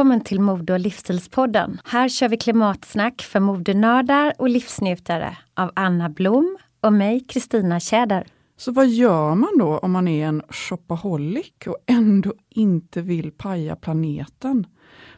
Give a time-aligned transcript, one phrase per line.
[0.00, 1.80] Välkommen till Mode och livsstilspodden.
[1.84, 8.26] Här kör vi klimatsnack för modenördar och livsnjutare av Anna Blom och mig, Kristina Tjäder.
[8.56, 13.76] Så vad gör man då om man är en shopaholic och ändå inte vill paja
[13.76, 14.66] planeten?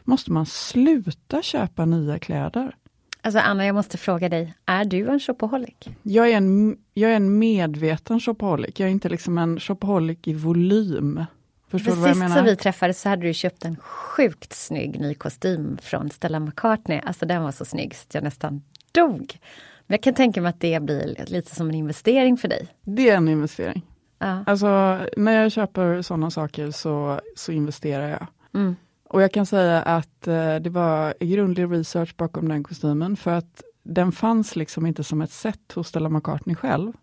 [0.03, 2.75] Måste man sluta köpa nya kläder?
[3.21, 5.75] Alltså Anna, jag måste fråga dig, är du en shopaholic?
[6.01, 8.79] Jag är en, jag är en medveten shopaholic.
[8.79, 11.25] Jag är inte liksom en shopaholic i volym.
[11.73, 12.37] Förstår För du vad jag sist menar?
[12.37, 17.01] så vi träffades så hade du köpt en sjukt snygg ny kostym från Stella McCartney.
[17.03, 18.61] Alltså den var så snygg så jag nästan
[18.91, 19.39] dog.
[19.87, 22.67] Men jag kan tänka mig att det blir lite som en investering för dig.
[22.81, 23.85] Det är en investering.
[24.19, 24.43] Ja.
[24.47, 28.27] Alltså när jag köper sådana saker så, så investerar jag.
[28.61, 28.75] Mm.
[29.09, 33.63] Och jag kan säga att eh, det var grundlig research bakom den kostymen för att
[33.83, 36.93] den fanns liksom inte som ett set hos Stella McCartney själv.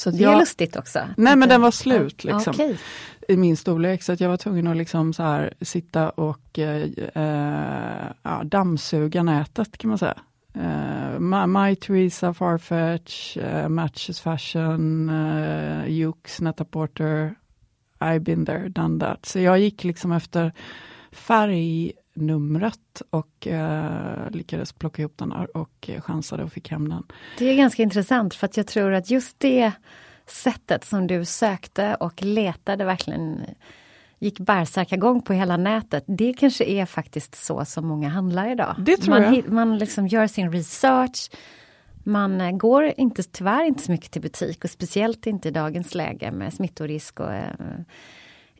[0.00, 0.98] Så Det är jag, lustigt också.
[1.16, 2.78] Nej men den var slut liksom, okej.
[3.28, 6.88] i min storlek så att jag var tvungen att liksom så här sitta och eh,
[7.14, 10.18] eh, ja, dammsuga nätet kan man säga.
[10.54, 17.34] Eh, My, My Theresa, Farfetch, eh, Matches Fashion, uh, Jux, Net-a-Porter.
[17.98, 19.26] I've been there, done that.
[19.26, 20.52] Så jag gick liksom efter
[22.20, 27.02] färgnumret och eh, lyckades plocka ihop den här och chansade och fick hem den.
[27.38, 29.72] Det är ganska intressant för att jag tror att just det
[30.26, 33.40] sättet som du sökte och letade verkligen
[34.18, 36.04] gick bärsärkagång på hela nätet.
[36.06, 38.74] Det kanske är faktiskt så som många handlar idag.
[38.78, 39.48] Det tror man, jag.
[39.48, 41.30] Man liksom gör sin research.
[42.04, 45.94] Man eh, går inte, tyvärr inte så mycket till butik och speciellt inte i dagens
[45.94, 47.54] läge med smittorisk och eh,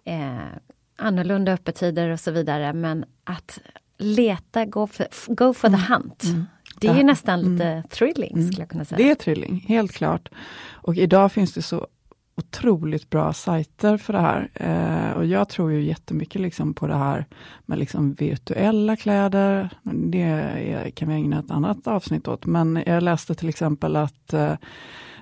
[0.04, 0.56] eh,
[1.00, 2.72] annorlunda öppettider och så vidare.
[2.72, 3.58] Men att
[3.98, 6.24] leta, go for, go for the hunt.
[6.80, 8.96] Det är ju nästan lite thrilling skulle jag kunna säga.
[8.96, 10.28] Det är trilling, helt klart.
[10.70, 11.86] Och idag finns det så
[12.36, 14.50] otroligt bra sajter för det här.
[14.54, 17.26] Eh, och jag tror ju jättemycket liksom på det här
[17.66, 19.70] med liksom virtuella kläder.
[19.82, 22.46] Det är, kan vi ägna ett annat avsnitt åt.
[22.46, 24.54] Men jag läste till exempel att eh,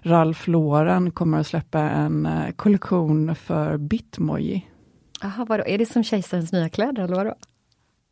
[0.02, 4.66] Ralph Lauren kommer att släppa en eh, kollektion för Bitmoji.
[5.22, 5.64] Jaha, vadå?
[5.66, 7.34] Är det som kejsarens nya kläder eller vadå?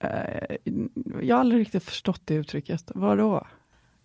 [0.00, 0.56] Eh,
[1.22, 2.90] jag har aldrig riktigt förstått det uttrycket.
[2.94, 3.46] Vadå?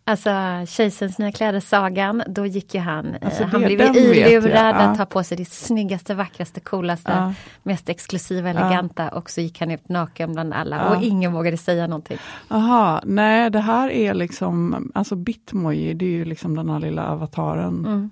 [0.04, 0.30] Alltså
[0.68, 4.80] Kejsarens nya kläder-sagan, då gick ju han, Alltså, eh, han det- blev jag, ilurad ja.
[4.80, 7.34] att ta på sig det snyggaste, vackraste, coolaste, Ja.
[7.64, 10.96] mest exklusiva, eleganta och så gick han ut naken bland alla Ja.
[10.96, 12.18] och ingen vågade säga någonting.
[12.48, 17.06] Aha, nej det här är liksom, alltså Bitmoji, det är ju liksom den här lilla
[17.08, 17.86] avataren.
[17.86, 18.10] Mm.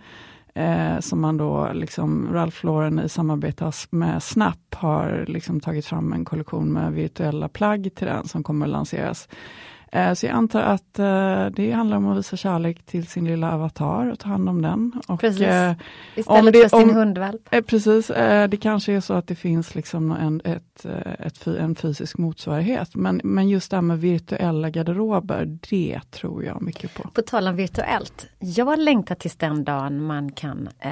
[0.60, 6.14] Eh, som man då, liksom Ralph Lauren i samarbete med Snap har liksom tagit fram
[6.14, 9.30] en kollektion med virtuella plagg till den som kommer att lanseras.
[9.92, 13.52] Eh, så jag antar att eh, det handlar om att visa kärlek till sin lilla
[13.54, 15.02] avatar och ta hand om den.
[15.08, 15.42] Och, precis.
[15.42, 15.74] eh,
[16.16, 17.50] Istället det- för sin om- hundvalp.
[17.68, 18.08] Precis,
[18.50, 20.86] det kanske är så att det finns liksom en, ett,
[21.20, 22.96] ett, en fysisk motsvarighet.
[22.96, 27.10] Men, men just det här med virtuella garderober, det tror jag mycket på.
[27.14, 28.28] På tal om virtuellt.
[28.40, 30.92] Jag längtar tills den dagen man kan eh,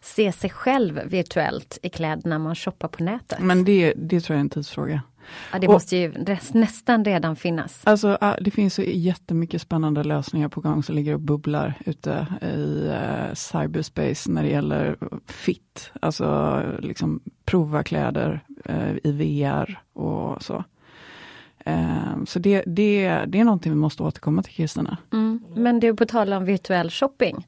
[0.00, 3.38] se sig själv virtuellt i kläderna man shoppar på nätet.
[3.40, 5.02] Men det, det tror jag är en tidsfråga.
[5.52, 6.12] Ja, det och- måste ju
[6.52, 7.80] nästan redan finnas.
[7.84, 12.88] Alltså, det finns så jättemycket spännande lösningar på gång som ligger och bubblar ute i
[12.88, 14.96] eh, cyberspace när det gäller
[15.26, 15.92] fit.
[16.00, 20.64] Alltså liksom prova kläder eh, i VR och så.
[21.64, 24.96] Eh, så det, det, det är någonting vi måste återkomma till Kristina.
[25.12, 25.44] Mm.
[25.54, 27.46] Men du, på tal om virtuell shopping.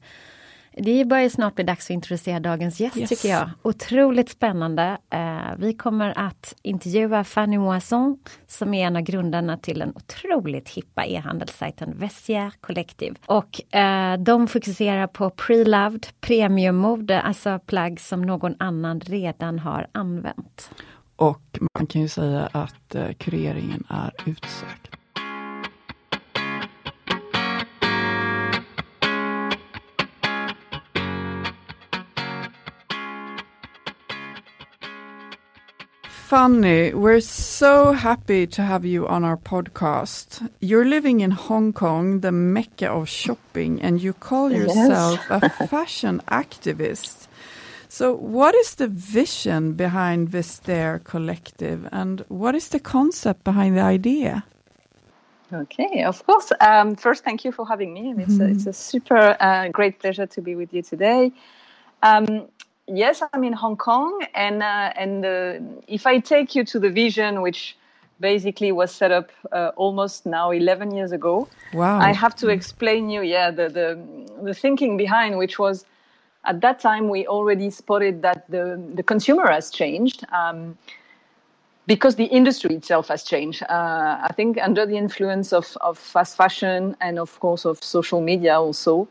[0.77, 3.09] Det börjar snart bli dags att introducera dagens gäst Yes.
[3.09, 3.49] tycker jag.
[3.61, 4.97] Otroligt spännande.
[5.09, 8.17] Eh, vi kommer att intervjua Fanny Moisson
[8.47, 13.15] som är en av grundarna till den otroligt hippa e-handelssajten Vestiaire Collective.
[13.25, 20.71] Och eh, de fokuserar på pre-loved premiummode, alltså plagg som någon annan redan har använt.
[21.15, 24.92] Och man kan ju säga att eh, kureringen är utsökt.
[36.33, 40.49] Funny, we're so happy to have you on our podcast.
[40.59, 46.23] You're living in Hong Kong, the mecca of shopping, and you call yourself a fashion
[46.31, 47.27] activist.
[47.87, 53.83] So, what is the vision behind Vestair Collective, and what is the concept behind the
[53.83, 54.43] idea?
[55.53, 56.51] Okay, of course.
[56.59, 59.99] Um, first, thank you for having me, and it's a, it's a super uh, great
[59.99, 61.31] pleasure to be with you today.
[62.01, 62.47] Um,
[62.87, 66.89] yes, I'm in Hong Kong, and uh, and uh, if I take you to the
[66.89, 67.77] vision, which
[68.19, 71.99] basically was set up uh, almost now 11 years ago, Wow.
[71.99, 75.85] I have to explain you, yeah, the, the the thinking behind, which was
[76.45, 80.25] at that time we already spotted that the the consumer has changed.
[80.31, 80.77] Um,
[81.85, 83.63] because the industry itself has changed.
[83.63, 88.21] Uh, I think under the influence of, of fast fashion and, of course, of social
[88.21, 89.07] media also,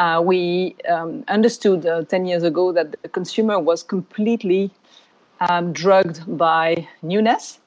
[0.00, 4.70] uh, we um, understood uh, 10 years ago that the consumer was completely
[5.40, 7.58] um, drugged by newness.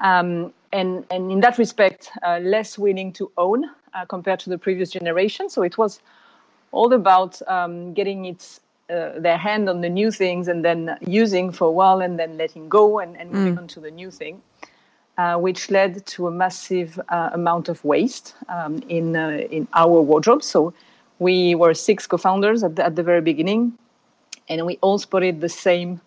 [0.00, 3.64] Um, and, and in that respect, uh, less willing to own
[3.94, 5.48] uh, compared to the previous generation.
[5.48, 6.00] So it was
[6.72, 11.52] all about um, getting its uh, their hand on the new things and then using
[11.52, 14.42] for a while and then letting go and, and moving on to the new thing,
[15.16, 20.02] uh, which led to a massive uh, amount of waste um, in uh, in our
[20.02, 20.42] wardrobe.
[20.42, 20.74] So
[21.20, 23.78] we were six co-founders at the, at the very beginning,
[24.48, 26.00] and we all spotted the same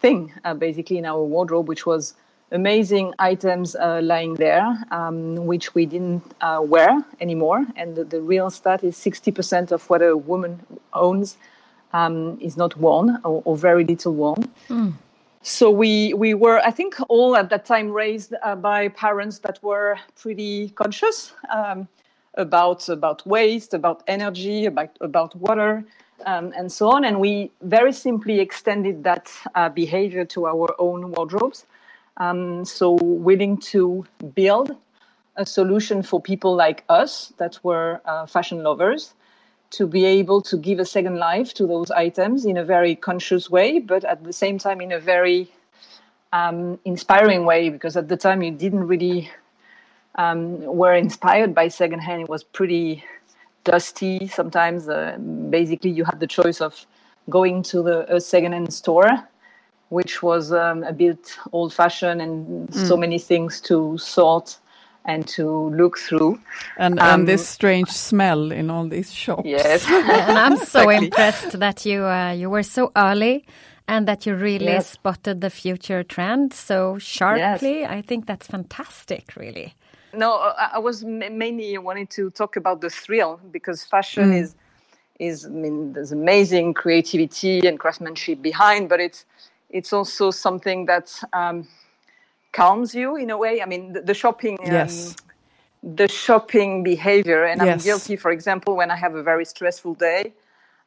[0.00, 2.14] thing uh, basically in our wardrobe, which was
[2.50, 7.64] amazing items uh, lying there, um, which we didn't uh, wear anymore.
[7.76, 10.60] And the, the real stat is 60% of what a woman
[10.94, 11.36] owns
[11.92, 14.50] um, is not worn or, or very little worn.
[15.46, 19.62] So we we were, I think, all at that time raised uh, by parents that
[19.62, 21.86] were pretty conscious um,
[22.36, 25.84] about about waste, about energy, about about water,
[26.26, 27.04] um, and so on.
[27.04, 31.66] And we very simply extended that uh, behavior to our own wardrobes.
[32.16, 34.76] Um, so willing to build
[35.36, 39.14] a solution for people like us that were uh, fashion lovers
[39.70, 43.50] to be able to give a second life to those items in a very conscious
[43.50, 45.50] way, but at the same time in a very
[46.32, 47.70] um, inspiring way.
[47.70, 49.30] Because at the time you didn't really
[50.16, 52.22] um, were inspired by secondhand.
[52.22, 53.04] It was pretty
[53.64, 54.28] dusty.
[54.28, 55.16] Sometimes, uh,
[55.50, 56.86] basically, you had the choice of
[57.30, 59.10] going to the a secondhand store,
[59.88, 64.58] which was um, a bit old-fashioned and so many things to sort
[65.06, 66.38] and to look through.
[66.76, 69.44] And Um, and this strange smell in all these shops.
[69.46, 69.86] Yes.
[69.90, 70.96] and I'm so Exactly.
[71.06, 73.44] impressed that you uh, you were so early
[73.86, 74.90] and that you really Yes.
[74.92, 77.84] spotted the future trend so sharply.
[77.84, 79.74] I think that's fantastic, really.
[80.16, 84.54] No, I, I was mainly wanting to talk about the thrill because fashion is
[85.20, 89.24] is I mean there's amazing creativity and craftsmanship behind, but it's
[89.70, 91.66] it's also something that um,
[92.52, 93.62] calms you in a way.
[93.62, 94.58] I mean the, the shopping.
[94.60, 95.16] um, Yes.
[95.82, 100.32] the shopping behavior and i'm guilty for example when i have a very stressful day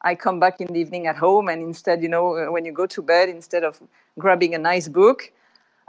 [0.02, 2.72] i come back in the evening at home and instead you know uh, when you
[2.72, 3.80] go to bed instead of
[4.18, 5.30] grabbing a nice book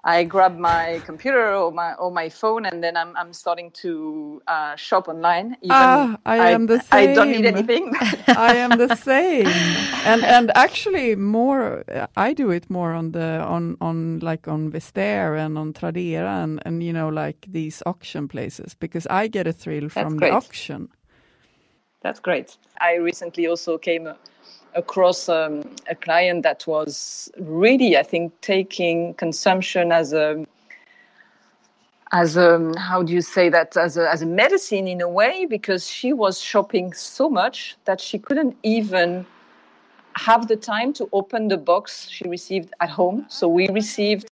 [0.04, 4.42] I grab my computer or my or my phone, and then I'm I'm starting to
[4.48, 5.58] uh, shop online.
[5.62, 7.10] Even ah, I, I am the same.
[7.10, 7.94] I don't need anything.
[8.28, 9.48] I am the same,
[10.06, 11.84] and and actually more.
[12.16, 16.62] I do it more on the on on like on Vestair and on Tradera and
[16.66, 20.90] and you know like these auction places because I get a thrill from the auction.
[22.02, 22.56] That's great.
[22.80, 24.08] I recently also came
[24.76, 30.46] across um, a client that was really, I think, taking consumption as a
[32.12, 33.78] as a how do you say that?
[33.78, 38.02] As a, as a medicine in a way because she was shopping so much that
[38.02, 39.26] she couldn't even
[40.16, 43.26] have the time to open the box she received at home.
[43.30, 44.26] So we received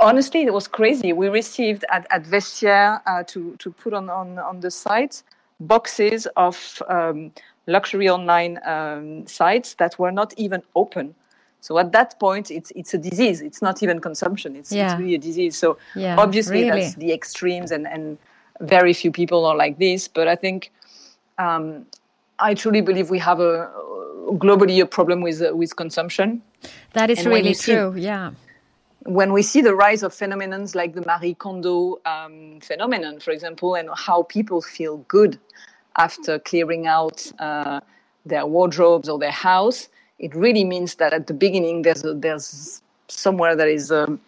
[0.00, 1.12] honestly it was crazy.
[1.12, 5.22] We received at, at vestiaire uh, to, to put on, on, on the site
[5.60, 7.32] boxes of um,
[7.66, 11.14] luxury online um, sites that were not even open.
[11.60, 13.40] So at that point, it's it's a disease.
[13.40, 14.54] It's not even consumption.
[14.54, 14.92] It's, yeah.
[14.92, 15.56] it's really a disease.
[15.56, 16.82] So yeah, obviously, really.
[16.82, 18.18] that's the extremes, and and
[18.60, 20.06] very few people are like this.
[20.06, 20.70] But I think
[21.38, 21.86] um,
[22.38, 23.70] I truly believe we have a
[24.32, 26.42] globally a problem with uh, with consumption.
[26.92, 27.94] That is and really true.
[27.94, 28.32] See, yeah
[29.04, 33.74] when we see the rise of phenomena like the Marie Kondo um, phenomenon, for example,
[33.74, 35.38] and how people feel good
[35.96, 37.80] after clearing out uh,
[38.24, 42.82] their wardrobes or their house, it really means that at the beginning there's a, there's
[43.08, 44.20] somewhere that is um,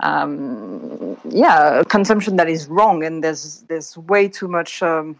[0.00, 5.18] um, yeah consumption that is wrong, and there's there's way too much um,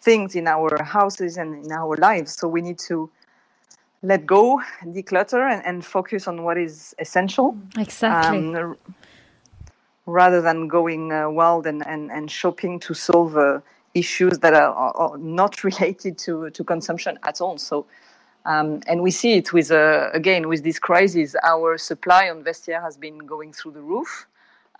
[0.00, 2.32] things in our houses and in our lives.
[2.32, 3.10] So we need to
[4.02, 7.56] let go, declutter, and, and focus on what is essential.
[7.76, 8.54] Exactly.
[8.56, 8.76] Um,
[10.06, 13.60] rather than going uh, wild and, and, and shopping to solve uh,
[13.94, 17.58] issues that are, are, not related to, to consumption at all.
[17.58, 17.86] So,
[18.46, 22.82] um, and we see it with, uh, again, with this crisis, our supply on Vestiaire
[22.82, 24.26] has been going through the roof.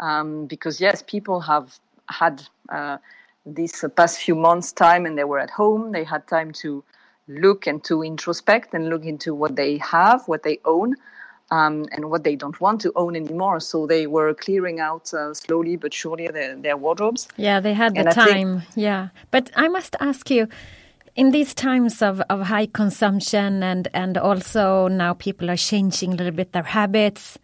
[0.00, 2.98] Um, because, yes, people have had uh,
[3.44, 6.84] this past few months' time and they were at home, they had time to
[7.28, 10.96] look and to introspect and look into what they have, what they own,
[11.50, 13.60] um, and what they don't want to own anymore.
[13.60, 17.28] So they were clearing out uh, slowly but surely their, their wardrobes.
[17.36, 18.60] Yeah, they had the and time.
[18.60, 20.48] Think, yeah, but I must ask you.
[21.16, 26.14] In these times of, of high consumption and, and also now people are changing a
[26.14, 27.38] little bit their habits,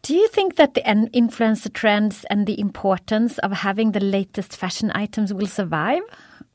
[0.00, 4.90] do you think that the influencer trends and the importance of having the latest fashion
[4.94, 6.00] items will survive?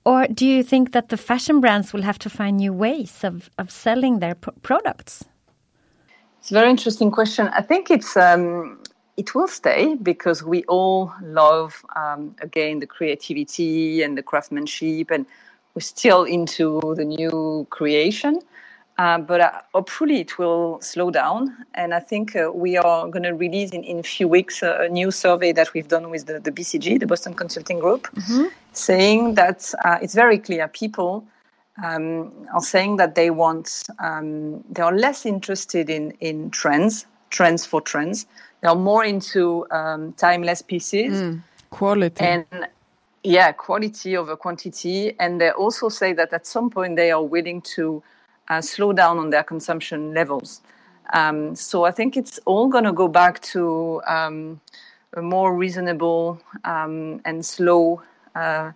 [0.06, 3.50] Or do you think that the fashion brands will have to find new ways of,
[3.58, 5.24] of selling their products?
[6.40, 7.48] It's a very interesting question.
[7.54, 8.80] I think it's um,
[9.16, 15.26] it will stay because we all love um, again the creativity and the craftsmanship, and
[15.74, 18.42] we're still into the new creation.
[18.98, 21.56] Uh, but uh, hopefully it will slow down.
[21.74, 24.78] And I think uh, we are going to release in, in a few weeks uh,
[24.82, 28.46] a new survey that we've done with the, the BCG, the Boston Consulting Group, mm-hmm.
[28.74, 31.26] saying that uh, it's very clear people
[31.84, 37.66] um, are saying that they want, um, they are less interested in, in trends, trends
[37.66, 38.28] for trends.
[38.62, 41.20] They are more into um, timeless pieces.
[41.20, 42.24] Mm, quality.
[42.24, 42.46] And
[43.24, 45.16] yeah, quality over quantity.
[45.20, 48.04] And they also say that at some point they are willing to
[48.50, 50.62] uh, slow down on their consumption levels.
[51.14, 54.62] Um, so I think it's all going to go back to um,
[55.14, 58.02] a more reasonable um, and slow,
[58.36, 58.72] uh,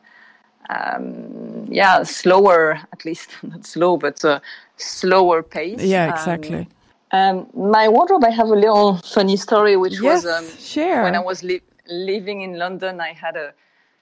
[0.70, 4.40] um, yeah, slower at least not slow, but uh,
[4.76, 5.82] slower pace.
[5.82, 6.68] Yeah, um, exactly.
[7.12, 11.04] Um, my wardrobe, I have a little funny story, which yes, was share.
[11.04, 13.00] when I was li- living in London.
[13.00, 13.54] I had a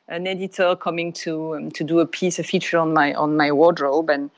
[0.08, 4.10] an editor coming to to do a piece, a feature on my on my wardrobe,
[4.10, 4.32] and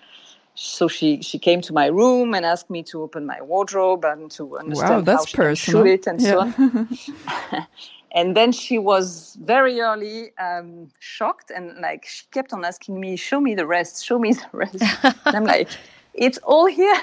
[0.60, 4.32] so she she came to my room and asked me to open my wardrobe and
[4.32, 5.84] to understand wow, how she personal.
[5.84, 6.32] shoot it and yeah.
[6.32, 7.68] so on.
[8.12, 13.16] and then she was very early um, shocked and like she kept on asking me,
[13.16, 14.04] "Show me the rest.
[14.04, 14.84] Show me the rest."
[15.26, 15.70] I'm like,
[16.16, 17.02] "It's all here.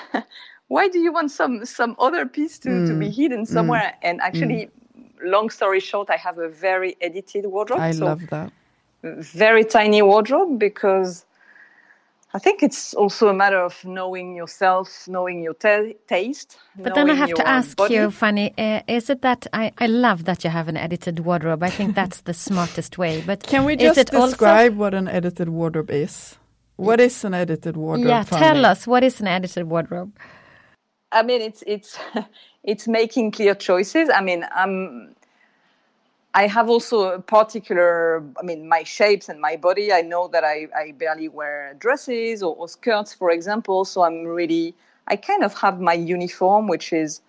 [0.66, 2.88] Why do you want some some other piece to, mm.
[2.88, 3.14] to be mm.
[3.14, 3.46] hidden mm.
[3.46, 4.08] somewhere?" Mm.
[4.08, 5.30] And actually, mm.
[5.30, 7.78] long story short, I have a very edited wardrobe.
[7.78, 8.52] I so love that.
[9.04, 11.24] Very tiny wardrobe because
[12.34, 16.58] I think it's also a matter of knowing yourself, knowing your taste.
[16.76, 17.94] But then I have to ask body.
[17.94, 21.62] you, Fanny, uh, is it that I, I love that you have an edited wardrobe?
[21.62, 23.22] I think that's the smartest way.
[23.24, 24.76] But can we just describe also...
[24.76, 26.36] what an edited wardrobe is?
[26.74, 28.08] What is an edited wardrobe?
[28.08, 28.42] Yeah, Fanny?
[28.42, 30.12] tell us what is an edited wardrobe.
[31.12, 31.96] I mean, it's it's
[32.64, 34.10] it's making clear choices.
[34.12, 35.13] I mean, I'm
[36.34, 39.92] I have also a particular, I mean, my shapes and my body.
[39.92, 43.84] I know that I, I barely wear dresses or, or, skirts, for example.
[43.84, 44.74] So I'm really,
[45.06, 47.20] I kind of have my uniform, which is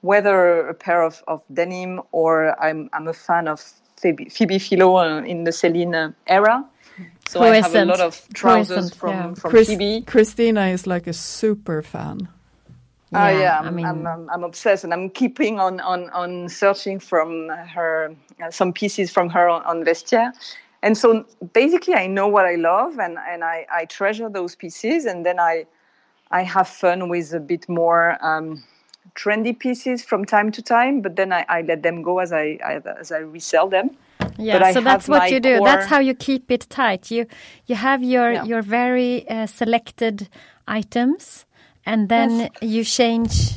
[0.00, 3.62] whether a pair of, of denim or I'm, I'm a fan of
[3.96, 6.64] Phoebe, Phoebe Philo uh, in the Celine uh, era.
[7.28, 9.34] So I have a lot of trousers from, yeah.
[9.34, 10.02] from Chris, Phoebe.
[10.02, 12.28] Christina is like a super fan.
[13.14, 16.10] Oh yeah, yeah I'm, I mean, I'm, I'm, I'm, obsessed, and I'm keeping on on
[16.10, 20.32] on searching from her uh, some pieces from her on, on Vestiaire.
[20.82, 25.06] And so basically, I know what I love, and and I, I treasure those pieces,
[25.06, 25.66] and then I
[26.30, 28.62] I have fun with a bit more um,
[29.14, 32.58] trendy pieces from time to time, but then I, I let them go as I,
[32.64, 33.90] I as I resell them.
[34.36, 35.60] Yeah, so that's what you do.
[35.64, 37.10] That's how you keep it tight.
[37.10, 37.26] You
[37.66, 38.44] you have your yeah.
[38.44, 40.28] your very uh, selected
[40.66, 41.46] items
[41.88, 42.50] and then yes.
[42.60, 43.54] you change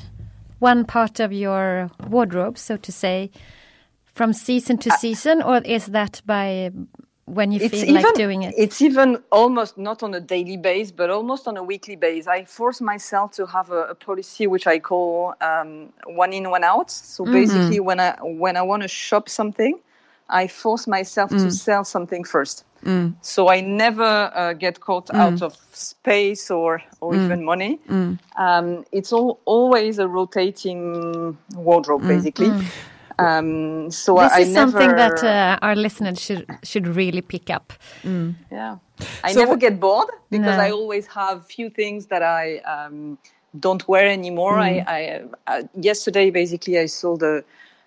[0.60, 3.30] one part of your wardrobe, so to say,
[4.06, 6.72] from season to uh, season, or is that by
[7.26, 8.54] when you feel even, like doing it?
[8.58, 12.26] It's even almost not on a daily base, but almost on a weekly base.
[12.26, 16.64] I force myself to have a, a policy which I call um, one in, one
[16.64, 16.90] out.
[16.90, 17.34] So mm-hmm.
[17.34, 19.78] basically, when I when I want to shop something,
[20.32, 21.44] I force myself mm.
[21.44, 22.66] to sell something first.
[22.84, 23.14] Mm.
[23.22, 25.20] So I never uh, get caught mm.
[25.20, 27.26] out of space or or mm.
[27.26, 27.80] even money.
[27.88, 28.20] Mm.
[28.38, 32.08] Um, it's all, always a rotating wardrobe, mm.
[32.08, 32.50] basically.
[32.50, 32.66] Mm.
[33.20, 37.50] Um, so this I, is never, something that uh, our listeners should should really pick
[37.50, 37.74] up.
[38.04, 38.78] Yeah,
[39.24, 40.64] I so never get bored because no.
[40.64, 43.20] I always have few things that I um,
[43.60, 44.58] don't wear anymore.
[44.58, 47.44] I, I uh, yesterday basically I sold a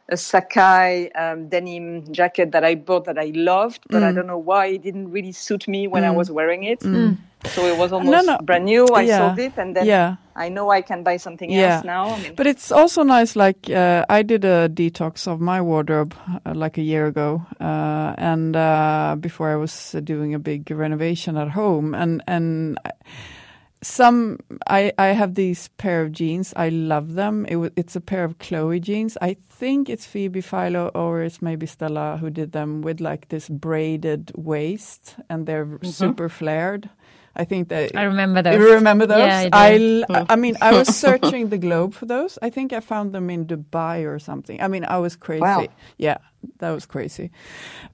[0.09, 4.05] a Sakai um, denim jacket that I bought that I loved, but mm.
[4.05, 6.09] I don't know why it didn't really suit me when mm.
[6.09, 6.81] I was wearing it.
[6.81, 7.17] Mm.
[7.47, 8.39] So it was almost no, no.
[8.43, 8.87] brand new.
[8.87, 9.19] I yeah.
[9.19, 10.17] sold it, and then yeah.
[10.35, 11.77] I know I can buy something yeah.
[11.77, 12.11] else now.
[12.11, 13.37] I mean, but it's also nice.
[13.37, 16.15] Like uh, I did a detox of my wardrobe
[16.47, 21.37] uh, like a year ago, uh, and uh, before I was doing a big renovation
[21.37, 22.79] at home, and and.
[22.85, 22.93] I,
[23.85, 26.53] some I I have these pair of jeans.
[26.57, 27.47] I love them.
[27.49, 29.17] It, it's a pair of Chloe jeans.
[29.21, 33.49] I think it's Phoebe Philo or it's maybe Stella who did them with like this
[33.49, 35.93] braided waist and they're mm -hmm.
[35.93, 36.89] super flared.
[37.37, 38.59] I think that I remember those.
[38.59, 39.19] You remember those?
[39.19, 42.39] Yeah, I, I, I mean, I was searching the globe for those.
[42.47, 44.61] I think I found them in Dubai or something.
[44.61, 45.43] I mean, I was crazy.
[45.43, 45.67] Wow.
[45.99, 46.19] Yeah,
[46.59, 47.31] that was crazy.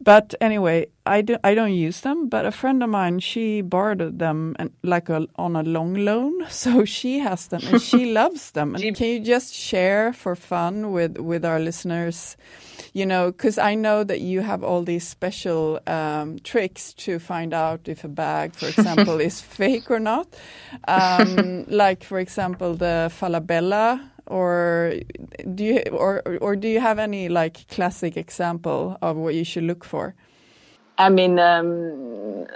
[0.01, 2.29] But anyway, I do, I don't use them.
[2.29, 6.47] But a friend of mine, she borrowed them and like a, on a long loan,
[6.49, 8.75] so she has them and she loves them.
[8.75, 12.37] And can you just share for fun with with our listeners?
[12.93, 17.55] you know, because I know that you have all these special um, tricks to find
[17.55, 20.29] out if a bag, for example, is fake or not.
[20.89, 24.95] Um, like, for example, the Falabella or
[25.55, 29.65] do you or or do you have any like classic example of what you should
[29.65, 30.15] look for
[30.99, 32.47] i mean um,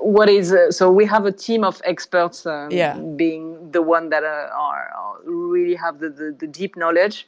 [0.00, 2.98] what is uh, so we have a team of experts um, yeah.
[3.16, 7.26] being the one that uh, are, are, really have the, the, the, deep knowledge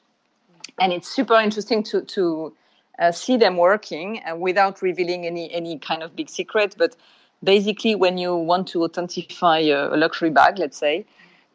[0.80, 2.52] and it's super interesting to to
[2.98, 6.74] uh, see them working uh, without revealing any any kind of big secret.
[6.76, 6.96] But
[7.42, 11.04] basically, when you want to authentify a, a luxury bag, let's say,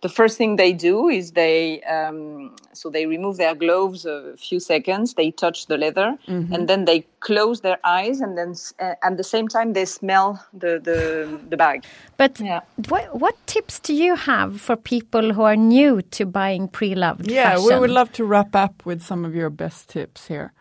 [0.03, 4.59] the first thing they do is they um, so they remove their gloves a few
[4.59, 6.53] seconds they touch the leather mm-hmm.
[6.53, 10.45] and then they close their eyes and then uh, at the same time they smell
[10.53, 11.01] the the,
[11.49, 11.85] the bag
[12.17, 12.59] but yeah.
[12.89, 17.51] what, what tips do you have for people who are new to buying pre-loved yeah
[17.51, 17.65] fashion?
[17.69, 20.51] we would love to wrap up with some of your best tips here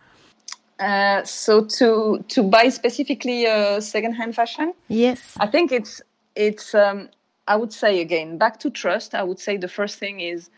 [0.78, 6.00] uh, so to to buy specifically uh, second-hand fashion yes i think it's
[6.34, 7.08] it's um,
[7.48, 10.50] I would say again, back to trust, I would say the first thing is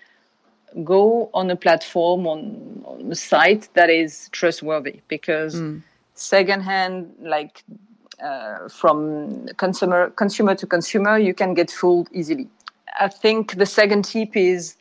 [0.83, 5.83] go on a platform, on, on a site that is trustworthy because mm.
[6.15, 7.63] secondhand, like
[8.23, 12.49] uh, from consumer consumer to consumer, you can get fooled easily.
[13.01, 14.77] I think the second tip is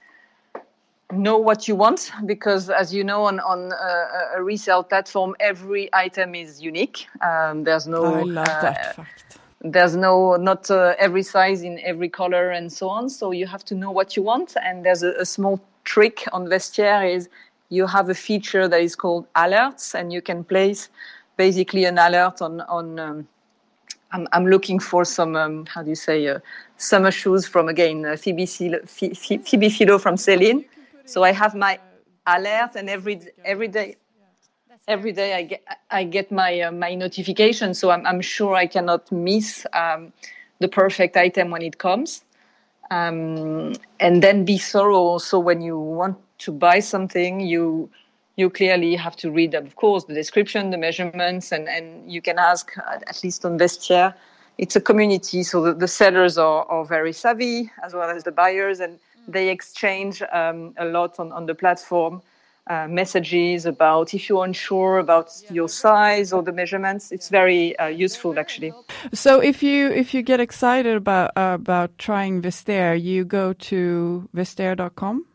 [1.12, 5.88] know what you want because as you know on, on a, a resale platform every
[5.94, 10.94] item is unique um, there's no I love uh, that fact there's no not uh,
[11.00, 13.10] every size in every color and so on.
[13.10, 14.56] So you have to know what you want.
[14.62, 17.30] And there's a, a, small trick on vestiaire is
[17.70, 20.90] you have a feature that is called alerts and you can place
[21.38, 23.28] basically an alert on on um,
[24.12, 26.40] I'm, I'm looking for some um, how do you say uh,
[26.78, 30.66] summer shoes from again uh, Phoebe, Phoebe Philo from Celine
[31.06, 31.80] so I have my
[32.28, 33.98] alert and every every day
[34.88, 38.68] every day I get I get my uh, my notification, so I'm I'm sure I
[38.68, 40.14] cannot miss um,
[40.60, 42.24] the perfect item when it comes.
[42.92, 47.90] Um, and then be thorough also when you want to buy something you
[48.36, 52.38] you clearly have to read of course the description the measurements and and you can
[52.38, 54.14] ask uh, at least on vestiaire.
[54.58, 58.32] It's a community so the, the sellers are, are very savvy as well as the
[58.32, 62.22] buyers and they exchange um, a lot on, on the platform
[62.68, 67.12] uh, messages about if you're unsure about your size or the measurements.
[67.12, 68.74] It's very uh, useful actually.
[69.14, 74.30] So if you if you get excited about uh, about trying Vestair, you go to
[74.36, 75.26] vestair.com.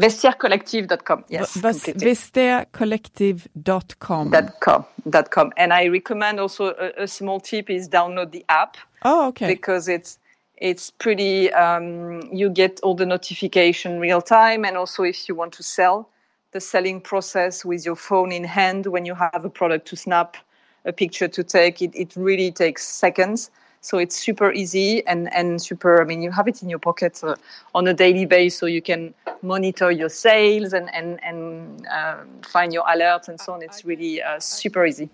[0.00, 1.24] Vestiairecollective.com.
[1.28, 4.32] Yes, Vestaircollective.com.
[4.60, 4.86] .com.
[5.10, 5.52] dot .com.
[5.56, 8.78] And I recommend also a, a, small tip is download the app.
[9.02, 9.48] Oh, okay.
[9.48, 10.18] Because it's
[10.62, 11.52] it's pretty.
[11.52, 16.08] Um, you get all the notification real time, and also if you want to sell,
[16.52, 20.36] the selling process with your phone in hand when you have a product to snap,
[20.84, 23.50] a picture to take, it, it really takes seconds.
[23.80, 27.18] So it's super easy and, and super, I mean, you have it in your pocket
[27.24, 27.34] uh,
[27.74, 32.72] on a daily basis so you can monitor your sales and, and, and uh, find
[32.72, 33.62] your alerts and so on.
[33.62, 35.10] It's really uh, super easy.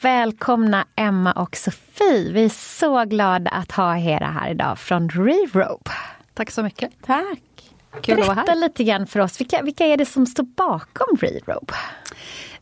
[0.00, 2.32] Välkomna Emma och Sofie.
[2.32, 5.90] Vi är så glada att ha er här idag från Rerope.
[6.34, 6.90] Tack så mycket.
[7.06, 7.72] Tack.
[8.02, 8.60] Kul Berätta att vara här.
[8.60, 11.74] lite grann för oss, vilka, vilka är det som står bakom Rerope?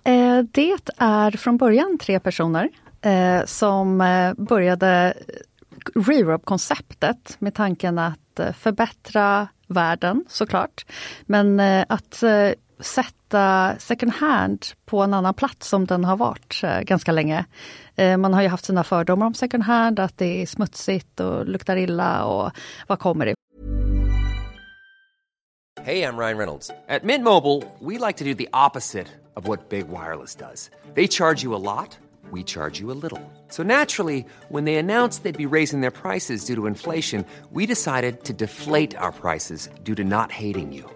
[0.04, 2.68] Eh, det är från början tre personer
[3.00, 5.14] eh, som eh, började
[5.94, 10.86] Rerope-konceptet med tanken att förbättra världen såklart.
[11.26, 12.22] Men att
[12.80, 17.44] sätta second hand på en annan plats som den har varit eh, ganska länge.
[17.96, 21.46] Eh, man har ju haft sina fördomar om second hand, att det är smutsigt och
[21.46, 22.50] luktar illa och
[22.86, 23.34] vad kommer det
[25.86, 26.68] Hej, jag Ryan Reynolds.
[26.68, 30.70] På Mint Mobile, we like to do the opposite of what Big Wireless does.
[30.94, 31.98] They charge you a lot,
[32.32, 33.20] we charge you a little.
[33.50, 38.24] So naturally, when they announced they'd be raising their prices due to inflation, we decided
[38.24, 40.95] to deflate our prices due to not hating you.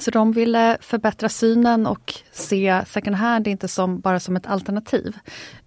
[0.00, 5.16] Så de ville förbättra synen och se second hand inte som, bara som ett alternativ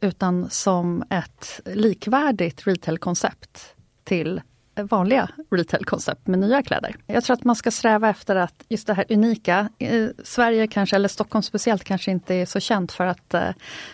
[0.01, 4.41] utan som ett likvärdigt retailkoncept till
[4.83, 6.95] vanliga retailkoncept med nya kläder.
[7.07, 10.95] Jag tror att man ska sträva efter att just det här unika, eh, Sverige kanske,
[10.95, 13.49] eller Stockholm speciellt, kanske inte är så känt för att eh,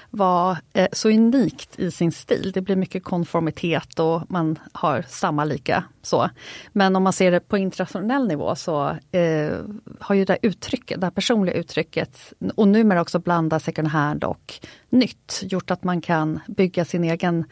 [0.10, 2.52] vara eh, så unikt i sin stil.
[2.54, 6.30] Det blir mycket konformitet och man har samma lika så.
[6.72, 9.58] Men om man ser det på internationell nivå så eh,
[10.00, 14.54] har ju det uttrycket, det här personliga uttrycket och numera också blanda second hand och
[14.90, 17.46] nytt gjort att man kan bygga sin egen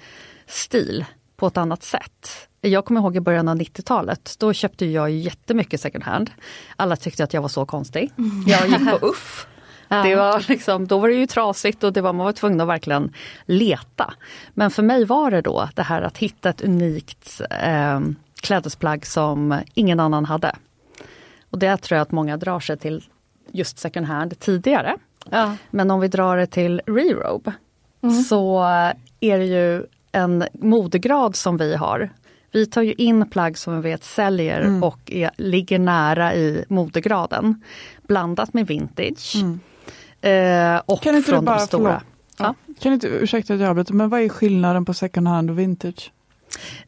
[0.47, 1.05] stil
[1.41, 2.47] på ett annat sätt.
[2.61, 6.31] Jag kommer ihåg i början av 90-talet, då köpte jag jättemycket second hand.
[6.75, 8.11] Alla tyckte att jag var så konstig.
[8.47, 9.47] Jag gick på UFF.
[10.03, 12.67] Det var liksom, då var det ju trasigt och det var, man var tvungen att
[12.67, 13.13] verkligen
[13.45, 14.13] leta.
[14.53, 17.99] Men för mig var det då det här att hitta ett unikt eh,
[18.41, 20.55] klädesplagg som ingen annan hade.
[21.49, 23.03] Och det tror jag att många drar sig till
[23.51, 24.97] just second hand tidigare.
[25.29, 25.55] Ja.
[25.69, 27.53] Men om vi drar det till rerobe
[28.29, 28.63] så
[29.19, 32.09] är det ju en modegrad som vi har.
[32.51, 37.63] Vi tar ju in plagg som vi vet säljer och är, ligger nära i modegraden.
[38.07, 39.35] Blandat med vintage.
[40.21, 42.01] Eh, och Kan inte du från bara, de stora.
[42.37, 42.55] Ja.
[42.79, 46.11] Kan inte, ursäkta att jag avbryter, men vad är skillnaden på second hand och vintage?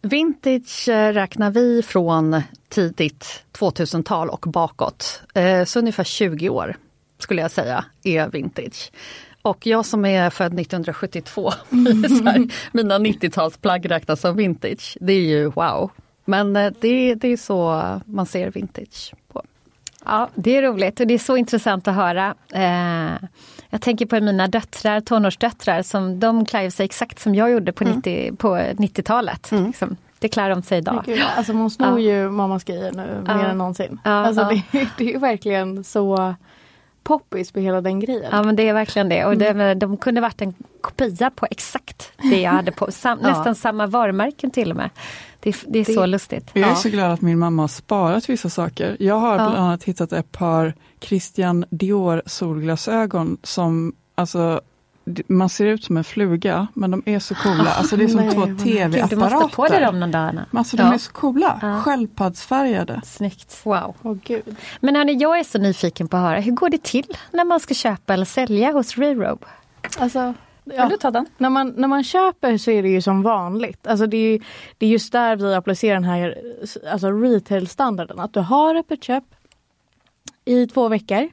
[0.01, 5.21] Vintage eh, räknar vi från tidigt 2000-tal och bakåt.
[5.33, 6.75] Eh, Så ungefär 20 år
[7.19, 8.91] skulle jag säga är vintage.
[9.45, 11.51] Och jag som är född 1972,
[12.21, 14.97] så här, mina 90-talsplagg räknas som vintage.
[15.01, 15.91] Det är ju wow.
[16.25, 19.41] Men eh, det, det är så man ser vintage på.
[20.05, 22.35] Ja, det är roligt och det är så intressant att höra.
[22.53, 23.27] Eh,
[23.69, 27.83] jag tänker på mina döttrar, tonårsdöttrar, som de klär sig exakt som jag gjorde på,
[27.83, 29.51] 90, på 90-talet.
[29.51, 29.97] Liksom.
[30.19, 31.03] Det klär de sig idag.
[31.05, 32.13] Gud, alltså man snor Ja.
[32.23, 33.37] ju mammas grejer nu Ja.
[33.37, 33.99] mer än någonsin.
[34.03, 34.61] Ja, alltså ja.
[34.71, 36.35] Det, det är ju verkligen så
[37.03, 38.29] poppis med hela den grejen.
[38.31, 39.25] Ja men det är verkligen det.
[39.25, 42.91] Och det, de kunde varit en kopia på exakt det jag hade på.
[42.91, 43.27] Sam, Ja.
[43.29, 44.89] Nästan samma varumärken till och med.
[45.39, 46.49] Det, är- det är så lustigt.
[46.53, 46.75] Jag är Ja.
[46.75, 48.97] så glad att min mamma har sparat vissa saker.
[48.99, 54.61] Jag har bland annat hittat ett par Christian Dior solglasögon som alltså
[55.27, 57.69] man ser ut som en fluga, men de är så coola.
[57.77, 58.45] Alltså det är som Nej, två.
[58.45, 58.57] Gud,
[59.09, 59.81] du måste ha på dig tv-apparater.
[59.81, 60.45] dem någon dag Anna.
[60.51, 60.93] Men Alltså de Ja.
[60.93, 61.79] är så coola, Ja.
[61.81, 63.01] sköldpaddsfärgade.
[63.05, 63.61] Snyggt.
[63.65, 63.95] Wow.
[64.01, 64.55] Åh gud.
[64.79, 67.59] Men hörni, jag är så nyfiken på att höra, hur går det till när man
[67.59, 69.45] ska köpa eller sälja hos Rerobe?
[69.99, 70.33] Alltså,
[70.65, 70.89] Vill ja.
[70.89, 71.25] du ta den?
[71.37, 73.87] när, man, när man köper så är det ju som vanligt.
[73.87, 74.39] Alltså det, är ju,
[74.77, 76.37] det är just där vi applicerar den här
[76.91, 78.19] alltså retail-standarden.
[78.19, 79.23] Att du har öppet köp
[80.45, 81.29] i två veckor.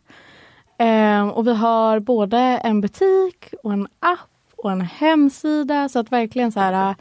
[0.82, 4.18] Ehm, och vi har både en butik och en app
[4.56, 5.88] och en hemsida.
[5.88, 6.90] Så att verkligen så här...
[6.90, 6.96] äh,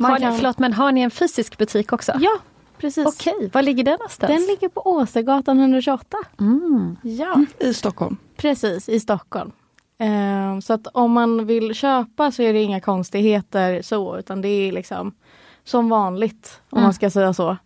[0.00, 2.12] Man Har ni, kan, Förlåt, men har ni en fysisk butik också?
[2.20, 2.38] Ja,
[2.78, 3.06] precis.
[3.06, 4.32] Okej, var ligger den någonstans?
[4.32, 6.16] Den ligger på Åsegatan 128.
[6.40, 6.96] Mm.
[7.02, 8.16] Ja, I Stockholm.
[8.36, 9.52] precis i Stockholm.
[9.98, 14.48] Ehm, så att om man vill köpa så är det inga konstigheter så utan det
[14.48, 15.14] är liksom
[15.64, 17.56] som vanligt om man ska säga så.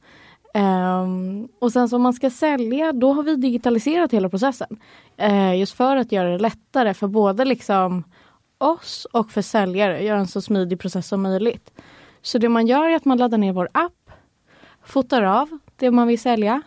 [0.54, 4.76] Ehm, och sen så om man ska sälja då har vi digitaliserat hela processen.
[5.16, 8.04] Eh, just för att göra det lättare för både liksom
[8.58, 10.04] oss och för säljare.
[10.04, 11.70] Göra en så smidig process som möjligt.
[12.22, 14.10] Så det man gör är att man laddar ner vår app,
[14.84, 16.62] fotar av det man vill sälja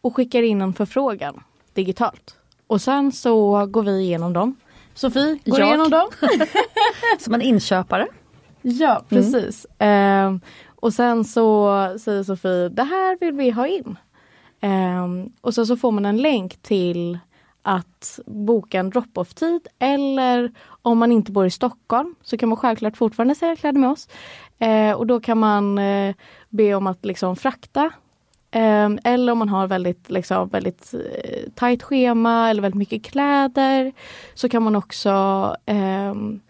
[0.00, 1.42] och skickar in en förfrågan
[1.74, 2.36] digitalt.
[2.66, 4.56] Och sen så går vi igenom dem.
[4.94, 5.68] Sofie går Jag.
[5.68, 6.08] igenom dem.
[7.18, 8.06] Som en inköpare.
[8.62, 9.66] Ja, precis.
[9.78, 10.40] Ehm,
[10.84, 11.68] och sen så
[11.98, 13.96] säger Sofie, det här vill vi ha in.
[14.62, 17.18] Um, och sen så får man en länk till
[17.62, 22.96] att boka en drop-off-tid eller om man inte bor i Stockholm så kan man självklart
[22.96, 24.08] fortfarande sälja kläder med oss.
[24.58, 26.14] Eh, och då kan man eh,
[26.48, 27.90] be om att liksom frakta.
[28.50, 33.92] Eh, eller om man har väldigt, liksom, väldigt eh, tajt schema eller väldigt mycket kläder
[34.34, 35.10] så kan man också
[35.66, 36.40] ehm,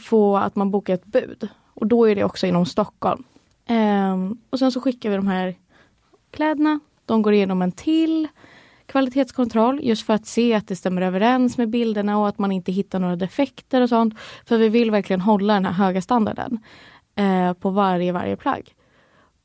[0.00, 1.48] få att man bokar ett bud.
[1.74, 3.24] Och då är det också inom Stockholm.
[3.68, 5.54] Um, och sen så skickar vi de här
[6.30, 6.80] kläderna.
[7.06, 8.28] De går igenom en till
[8.86, 12.72] kvalitetskontroll just för att se att det stämmer överens med bilderna och att man inte
[12.72, 14.14] hittar några defekter och sånt.
[14.46, 16.58] För vi vill verkligen hålla den här höga standarden
[17.14, 18.74] eh, på varje, varje plagg.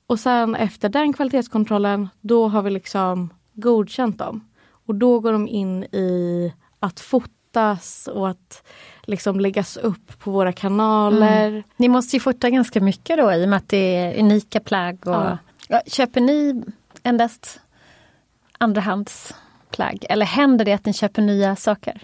[0.08, 4.47] Och sen efter den kvalitetskontrollen, då har vi liksom godkänt dem.
[4.69, 8.63] Och då går de in i att fota fotas och att
[9.04, 11.63] liksom läggas upp på våra kanaler.
[11.78, 15.08] Ni måste ju fota ganska mycket då i och med att det är unika plagg.
[15.08, 15.13] Och...
[15.13, 15.38] Ja.
[15.67, 16.63] Ja, Köper ni
[17.04, 17.60] endast
[18.58, 22.02] andrahandsplagg eller händer det att ni köper nya saker?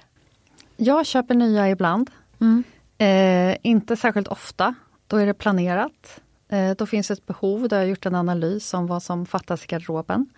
[0.77, 2.09] Jag köper nya ibland.
[2.41, 2.63] Mm.
[2.97, 4.75] Eh, inte särskilt ofta.
[5.07, 6.21] Då är det planerat.
[6.49, 7.67] Eh, då finns ett behov.
[7.67, 10.29] Då har jag gjort en analys om vad som fattas i garderoben.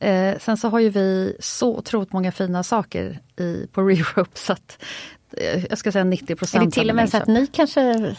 [0.00, 4.52] Eh, sen så har ju vi så otroligt många fina saker i, på Rerope så
[4.52, 4.82] att
[5.36, 6.74] eh, jag ska säga 90 Är procent.
[6.74, 8.14] det till och med så att ni kanske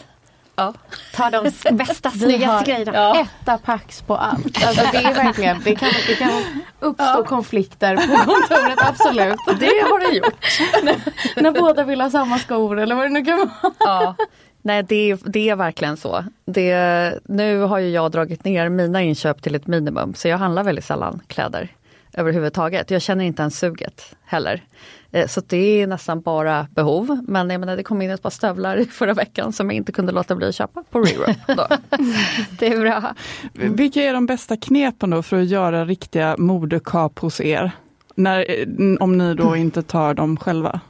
[0.56, 0.74] Ja.
[1.14, 3.20] tar de bästa, snyggaste grejerna?
[3.20, 4.64] etta pax på allt.
[4.66, 6.30] Alltså det är verkligen, det kan, det kan
[6.80, 9.38] uppstå konflikter på kontoret, absolut.
[9.60, 11.02] Det har det gjort.
[11.36, 13.72] När båda vill ha samma skor eller vad det nu kan vara.
[13.78, 14.14] Ja.
[14.62, 16.24] Nej det, det är verkligen så.
[16.44, 20.64] Det, nu har ju jag dragit ner mina inköp till ett minimum så jag handlar
[20.64, 21.68] väldigt sällan kläder
[22.14, 22.90] överhuvudtaget.
[22.90, 24.62] Jag känner inte ens suget heller.
[25.12, 27.24] Eh, Så det är nästan bara behov.
[27.28, 29.92] Men jag menar, det kom in ett par stövlar i förra veckan som jag inte
[29.92, 30.98] kunde låta bli att köpa på.
[31.46, 31.66] Då.
[32.58, 33.14] Det är bra.
[33.52, 37.70] Vilka är de bästa knepen då för att göra riktiga modekap hos er?
[38.14, 38.66] När, eh,
[39.00, 40.80] om ni då inte tar dem själva?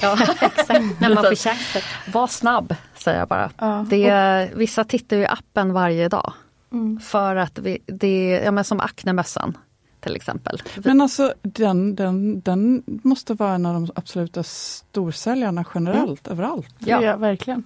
[0.00, 1.82] Ja, Exakt, när man får chansen.
[2.12, 2.74] Var snabb,
[3.06, 3.50] säger jag bara.
[3.58, 3.86] Ja.
[3.90, 6.32] Det, vissa tittar ju i appen varje dag.
[6.72, 7.00] Mm.
[7.00, 9.58] För att vi, det, ja men som Acne-mössan.
[10.00, 10.62] till exempel.
[10.84, 16.38] Men alltså den, den, den måste vara en av de absoluta storsäljarna generellt Mm.
[16.38, 16.74] överallt.
[16.78, 17.02] Ja.
[17.02, 17.64] Ja, verkligen.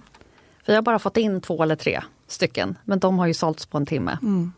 [0.65, 3.77] Vi har bara fått in två eller tre stycken, men de har ju sålts på
[3.77, 4.17] en timme.
[4.21, 4.51] Mm.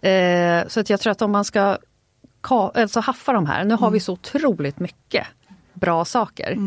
[0.00, 1.76] Eh, så att jag tror att om man ska
[2.42, 3.92] ka- alltså haffa de här, nu har Mm.
[3.92, 5.26] vi så otroligt mycket
[5.82, 6.58] bra saker.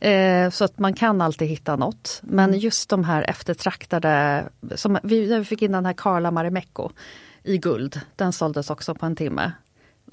[0.00, 2.20] Eh, så att man kan alltid hitta något.
[2.22, 2.60] Men Mm.
[2.60, 6.90] just de här eftertraktade, som vi, vi fick in den här Carla Marimekko
[7.44, 9.52] i guld, den såldes också på en timme.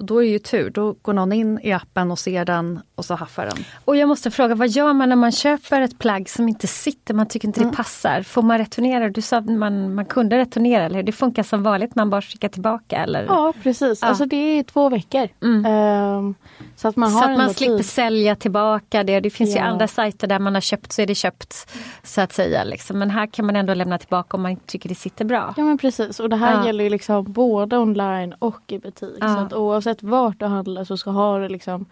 [0.00, 2.80] Och Då är det ju tur, då går någon in i appen och ser den
[2.94, 3.64] och så haffar den.
[3.84, 7.14] Och jag måste fråga, vad gör man när man köper ett plagg som inte sitter,
[7.14, 8.22] man tycker inte det passar?
[8.22, 9.08] Får man returnera?
[9.08, 11.02] Du sa att man, man kunde returnera, eller hur?
[11.02, 13.24] Det funkar som vanligt, man bara skickar tillbaka eller?
[13.24, 14.08] Ja precis, Ja.
[14.08, 15.28] alltså det är två veckor.
[15.66, 16.34] Ehm,
[16.76, 17.86] så att man så har att man slipper tid.
[17.86, 19.20] sälja tillbaka det.
[19.20, 19.64] Det finns ju Ja.
[19.64, 21.70] andra sajter där man har köpt så är det köpt.
[22.02, 22.64] Så att säga.
[22.64, 22.98] Liksom.
[22.98, 25.54] Men här kan man ändå lämna tillbaka om man tycker det sitter bra.
[25.56, 26.66] Ja men precis och det här Ja.
[26.66, 29.18] gäller ju liksom både online och i butik.
[29.20, 31.86] Så att oavsett vart du handlar så ska ha liksom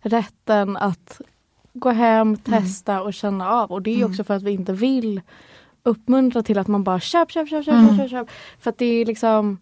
[0.00, 1.20] rätten att
[1.72, 3.72] gå hem, testa och känna av.
[3.72, 5.20] Och det är ju också för att vi inte vill
[5.82, 8.30] uppmuntra till att man bara köp, köp, köp, köp, köp, köp, köp.
[8.58, 9.58] För att det är liksom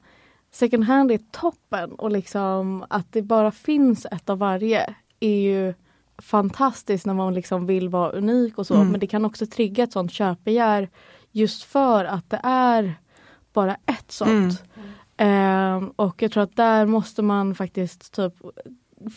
[0.51, 5.75] second hand är toppen och liksom att det bara finns ett av varje är ju
[6.19, 8.75] fantastiskt när man liksom vill vara unik och så.
[8.75, 8.89] Mm.
[8.89, 10.89] Men det kan också trigga ett sånt köpbegär
[11.31, 12.95] just för att det är
[13.53, 14.63] bara ett sånt.
[15.17, 18.33] Ehm, och jag tror att där måste man faktiskt typ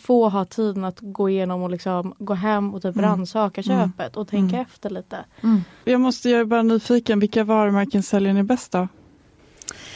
[0.04, 3.10] få ha tiden att gå igenom och liksom gå hem och typ Mm.
[3.10, 3.78] rannsaka Mm.
[3.90, 4.66] köpet och tänka Mm.
[4.70, 5.24] efter lite.
[5.84, 8.88] Jag måste, jag är bara nyfiken, vilka varumärken säljer ni bäst då?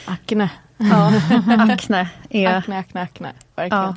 [0.05, 0.51] Acne.
[0.77, 1.13] Ja,
[1.73, 2.47] Acne är...
[2.57, 3.33] Acne, acne, acne.
[3.57, 3.83] Verkligen.
[3.85, 3.95] Ja.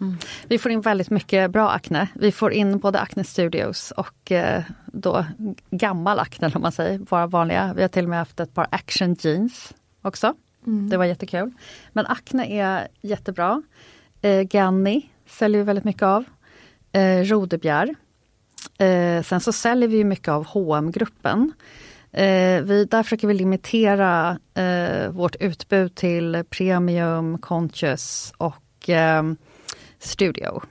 [0.00, 0.16] Mm.
[0.48, 2.08] Vi får in väldigt mycket bra Acne.
[2.14, 5.24] Vi får in både Acne Studios och eh, då
[5.70, 7.72] gammal Acne om man säger, bara vanliga.
[7.76, 10.34] Vi har till och med haft ett par Action Jeans också.
[10.66, 10.88] Mm.
[10.88, 11.50] Det var jättekul.
[11.92, 13.62] Men Acne är jättebra.
[14.22, 16.24] Eh, Ganni säljer vi väldigt mycket av.
[16.92, 17.94] Eh, Rodebjer.
[18.78, 21.52] Eh, sen så säljer vi mycket av hm gruppen
[22.16, 29.22] Eh, vi, där försöker vi limitera eh, vårt utbud till Premium, Conscious och eh,
[29.98, 30.62] Studio.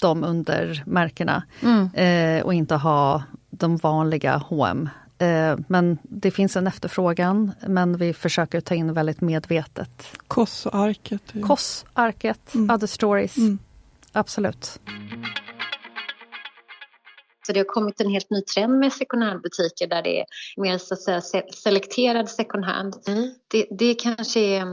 [0.00, 1.42] De undermärkena.
[1.62, 1.90] Mm.
[1.94, 4.88] Eh, och inte ha de vanliga H&M.
[5.22, 10.06] Eh, men det finns en efterfrågan men vi försöker ta in väldigt medvetet.
[10.28, 11.22] Koss-arket.
[11.34, 12.74] är- Koss, Arket, Mm.
[12.74, 13.36] Other Stories.
[13.36, 13.58] Mm.
[14.12, 14.78] Absolut.
[17.46, 20.24] Så det har kommit en helt ny trend med second hand-butiker där det är
[20.56, 22.94] mer så att säga se- selekterad second hand.
[23.48, 24.64] Det, det kanske är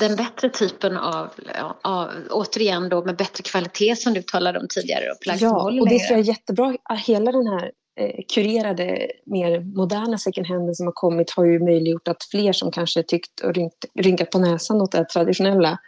[0.00, 4.66] den bättre typen av, ja, av, återigen då med bättre kvalitet som du talade om
[4.68, 6.76] tidigare och Ja, och det tror jag är jättebra.
[7.06, 12.08] Hela den här Eh, kurerade, mer moderna second handen som har kommit har ju möjliggjort
[12.08, 15.78] att fler som kanske tyckt och rynkt, rynkat på näsan åt det traditionella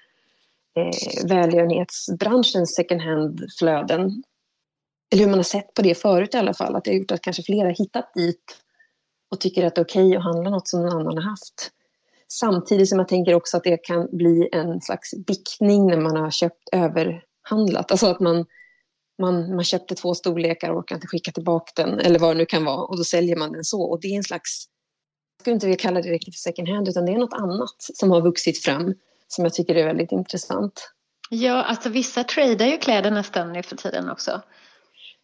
[0.77, 4.23] eh, välgörenhetsbranschens second hand-flöden.
[5.13, 6.77] Eller hur man har sett på det förut i alla fall.
[6.77, 8.57] Att det har gjort att kanske fler har hittat dit
[9.31, 11.71] och tycker att det är okej att handla något som någon annan har haft.
[12.29, 16.31] Samtidigt som jag tänker också att det kan bli en slags bickning när man har
[16.31, 17.91] köpt överhandlat.
[17.91, 18.47] Alltså att man,
[19.23, 22.47] man, man köpte två storlekar och orkar inte skicka tillbaka den eller vad det nu
[22.47, 23.83] kan vara och då säljer man den så.
[23.83, 24.65] Och det är en slags,
[25.37, 27.77] jag skulle inte vilja kalla det riktigt för second hand utan det är något annat
[27.79, 28.95] som har vuxit fram
[29.29, 30.91] som jag tycker är väldigt intressant.
[31.31, 34.43] Ja, alltså vissa tradar ju kläder nästan nu för tiden också.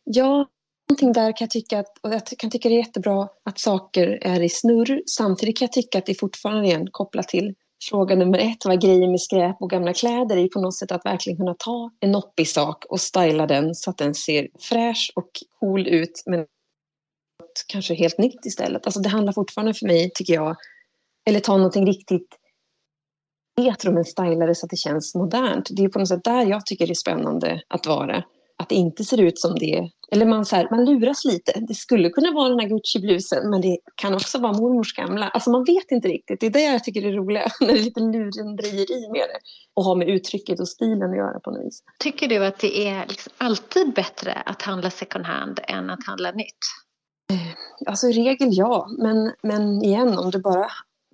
[0.05, 0.47] Ja,
[0.91, 4.19] någonting där kan jag tycka att, och jag kan tycka det är jättebra att saker
[4.23, 5.03] är i snurr.
[5.07, 8.83] Samtidigt kan jag tycka att det är fortfarande igen kopplat till fråga nummer ett, vad
[8.83, 12.13] grejer med skräp och gamla kläder är på något sätt att verkligen kunna ta en
[12.13, 16.47] noppig sak och styla den så att den ser fräsch och cool ut men
[17.67, 18.87] kanske helt nytt istället.
[18.87, 20.57] Alltså det handlar fortfarande för mig, tycker jag,
[21.27, 22.37] eller ta någonting riktigt
[23.61, 25.69] retro men styla det så att det känns modernt.
[25.71, 28.25] Det är på något sätt där jag tycker det är spännande att vara.
[28.61, 31.61] Att det inte ser ut som det eller man, så här, man luras lite.
[31.61, 35.29] Det skulle kunna vara den här Gucci-blusen men det kan också vara mormors gamla.
[35.29, 36.41] Alltså man vet inte riktigt.
[36.41, 37.47] Det är det jag tycker är roliga.
[37.61, 39.39] När det är lite lurendrejeri med det.
[39.75, 41.83] Och har med uttrycket och stilen att göra på något vis.
[41.99, 46.31] Tycker du att det är liksom alltid bättre att handla second hand än att handla
[46.33, 46.59] nytt?
[47.87, 48.89] Alltså i regel ja.
[48.99, 50.67] Men, men igen om du bara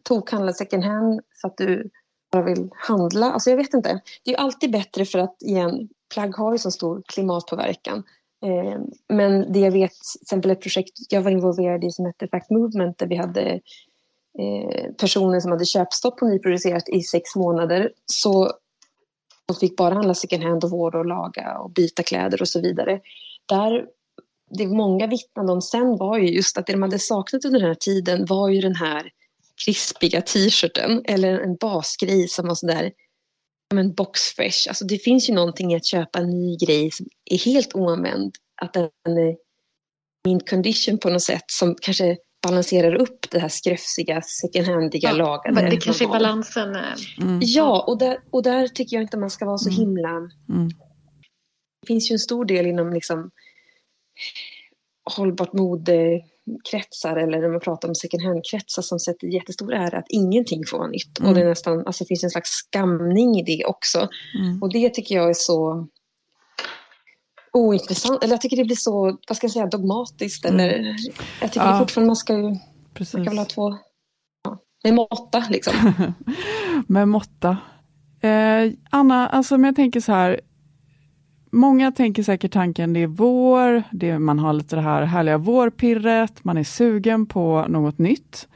[0.02, 1.90] tokhandlar second hand för att du
[2.32, 3.32] bara vill handla.
[3.32, 4.00] Alltså jag vet inte.
[4.24, 8.02] Det är alltid bättre för att igen, plagg har ju så stor klimatpåverkan.
[8.44, 12.28] Eh, men det jag vet, till exempel ett projekt jag var involverad i som hette
[12.28, 13.60] Fact Movement där vi hade
[14.38, 17.92] eh, personer som hade köpstopp på nyproducerat i sex månader.
[18.06, 18.52] Så
[19.46, 22.61] de fick bara handla second hand och vårda och laga och byta kläder och så
[22.61, 23.00] vidare.
[23.46, 23.86] Där,
[24.50, 27.68] det många vittnade om sen var ju just att det de hade saknat under den
[27.68, 29.11] här tiden var ju den här
[29.64, 32.92] krispiga t-shirten eller en basgrej som var sådär
[33.74, 34.68] men box fresh.
[34.68, 38.34] Alltså det finns ju någonting i att köpa en ny grej som är helt oanvänd.
[38.62, 39.36] Att den är
[40.24, 45.16] mint condition på något sätt som kanske balanserar upp det här skräfsiga second handiga ja,
[45.16, 45.70] lagade.
[45.70, 46.76] Det kanske är balansen.
[47.20, 47.40] Mm.
[47.42, 49.80] Ja, och där, och där tycker jag inte man ska vara så mm.
[49.80, 50.10] himla...
[50.48, 50.68] Mm.
[51.80, 53.30] Det finns ju en stor del inom liksom
[55.16, 56.22] hållbart mode
[56.70, 60.78] kretsar eller när man pratar om second hand-kretsar som sätter jättestor ära att ingenting får
[60.78, 61.18] vara nytt.
[61.18, 61.28] Mm.
[61.28, 64.09] Och det är nästan, alltså finns en slags skamning i det också.
[64.38, 64.62] Mm.
[64.62, 65.86] Och det tycker jag är så
[67.53, 68.24] ointressant.
[68.24, 70.44] Eller jag tycker det blir så, vad ska jag säga, dogmatiskt.
[70.44, 70.61] Mm.
[70.61, 70.97] Eller,
[71.40, 71.72] jag tycker ja.
[71.72, 72.57] det fortfarande man ska ju,
[72.94, 73.14] Precis.
[73.14, 73.78] man kan väl ha två,
[74.44, 75.92] ja, med måtta liksom.
[76.88, 77.57] med måtta.
[78.20, 80.40] Eh, Anna, alltså men jag tänker så här,
[81.51, 86.44] Många tänker säkert tanken det är vår, det, man har lite det här härliga vårpirret,
[86.44, 88.49] man är sugen på något nytt.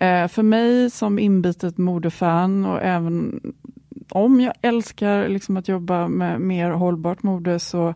[0.00, 3.40] Eh, för mig som inbitet modefan och även
[4.10, 7.94] om jag älskar liksom att jobba med mer hållbart mode så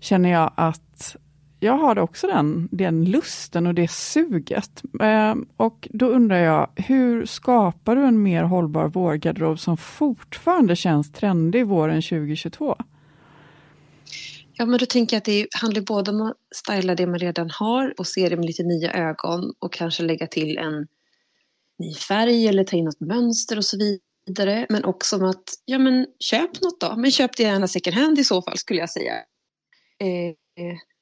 [0.00, 1.16] känner jag att
[1.60, 4.82] jag har också den, den lusten och det suget.
[5.00, 11.12] Eh, och då undrar jag, hur skapar du en mer hållbar vårgarderob som fortfarande känns
[11.12, 12.76] trendig våren 2022?
[14.52, 17.50] Ja, men då tänker jag att det handlar både om att styla det man redan
[17.50, 20.86] har och se det med lite nya ögon och kanske lägga till en
[21.78, 24.66] ny färg eller ta in något mönster och så vidare.
[24.68, 26.96] Men också om att, ja men köp något då.
[26.96, 29.14] Men köp det gärna second hand i så fall skulle jag säga.
[30.00, 30.34] Eh,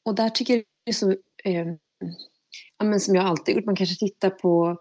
[0.04, 1.10] och där tycker jag det är så,
[1.44, 1.66] eh,
[2.78, 4.78] ja, men som jag alltid gjort, man kanske tittar på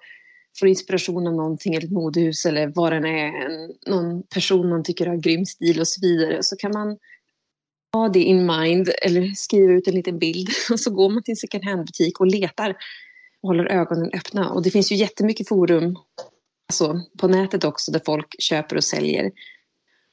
[0.59, 4.83] får inspiration av någonting, eller ett modehus eller vad den är, en, någon person man
[4.83, 6.43] tycker har grym stil och så vidare.
[6.43, 6.97] Så kan man
[7.95, 11.31] ha det in mind eller skriva ut en liten bild och så går man till
[11.31, 12.75] en second hand-butik och letar
[13.41, 14.49] och håller ögonen öppna.
[14.49, 15.95] Och det finns ju jättemycket forum
[16.69, 19.31] alltså, på nätet också där folk köper och säljer.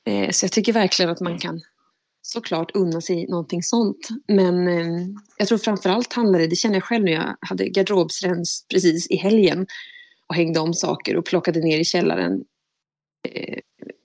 [0.06, 1.60] Eh, så jag tycker verkligen att man kan
[2.22, 4.08] såklart unna sig någonting sånt.
[4.28, 5.06] Men eh,
[5.38, 9.16] jag tror framförallt handlar det, det känner jag själv när jag hade garderobsrens precis i
[9.16, 9.66] helgen
[10.26, 12.44] och hängde om saker och plockade ner i källaren.
[13.28, 13.58] Eh,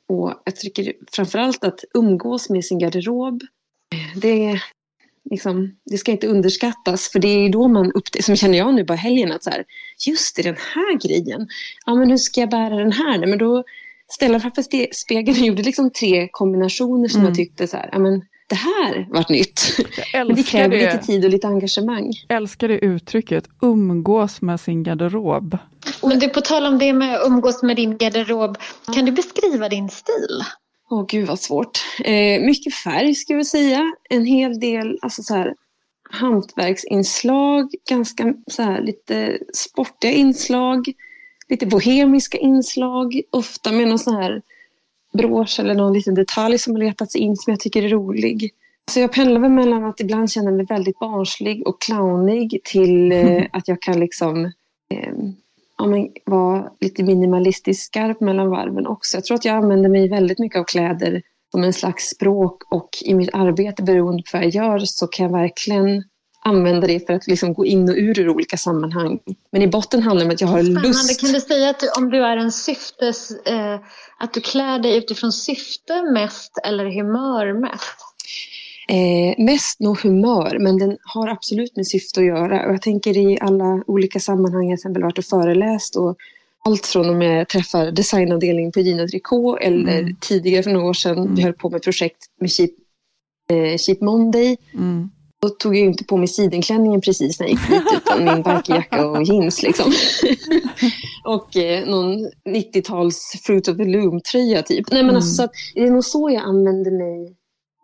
[0.08, 3.44] och jag tycker framförallt att umgås med sin garderob
[4.16, 4.62] det,
[5.30, 7.10] liksom, det ska inte underskattas.
[7.10, 9.66] För det är då man upptäcker, som känner jag nu på helgen, att så här,
[10.08, 11.48] just det, den här grejen.
[11.86, 13.28] Ja, men hur ska jag bära den här?
[13.28, 13.64] Men då
[14.12, 17.30] ställde jag framför spegeln och gjorde liksom tre kombinationer som mm.
[17.30, 19.62] jag tyckte så här, ja men det här vart nytt.
[20.14, 22.14] Men det kräver lite tid och lite engagemang.
[22.28, 25.58] Jag älskar det uttrycket, umgås med sin garderob.
[26.02, 28.58] Men du, på tal om det med att umgås med din garderob,
[28.94, 30.44] kan du beskriva din stil?
[30.90, 31.80] Åh gud vad svårt.
[32.04, 33.94] Eh, mycket färg ska vi säga.
[34.10, 35.56] En hel del alltså så här,
[36.10, 40.94] hantverksinslag, ganska så här, lite sportiga inslag,
[41.50, 44.42] lite bohemiska inslag, ofta med någon sån här
[45.14, 48.54] brosch eller någon liten detalj som har letats in som jag tycker är rolig.
[48.92, 53.46] Så jag pendlar väl mellan att ibland känna mig väldigt barnslig och clownig till eh,
[53.52, 54.46] att jag kan liksom
[54.90, 55.14] eh,
[55.78, 59.18] ja, men, vara lite minimalistiskt skarp mellan varven också.
[59.18, 61.22] Jag tror att jag använder mig väldigt mycket av kläder
[61.52, 65.26] som en slags språk och i mitt arbete beroende på vad jag gör så kan
[65.26, 66.04] jag verkligen
[66.46, 69.20] använda det för att liksom gå in och ur ur olika sammanhang.
[69.52, 70.88] Men i botten handlar det om att jag har Spännande.
[70.88, 71.22] lust.
[71.22, 73.80] Kan du säga att du, om du är en syftes, eh,
[74.20, 78.07] att du klär dig utifrån syfte mest eller humör mest?
[78.90, 82.66] Eh, mest nog humör, men den har absolut med syfte att göra.
[82.66, 86.18] Och jag tänker i alla olika sammanhang, jag har exempel varit och föreläst och
[86.66, 90.16] allt från om jag träffar designavdelningen på Gina Tricot eller mm.
[90.20, 91.36] tidigare för några år sedan, mm.
[91.36, 92.70] vi höll på med projekt med Cheap,
[93.50, 94.58] eh, Cheap Monday.
[94.74, 95.10] Mm.
[95.42, 99.08] Då tog jag inte på mig sidenklänningen precis när jag gick dit utan min bikerjacka
[99.08, 99.92] och jeans liksom.
[101.26, 104.92] och eh, någon 90-tals Fruit of the Loom-tröja typ.
[104.92, 105.16] Nej men mm.
[105.16, 107.37] alltså, det är nog så jag använder mig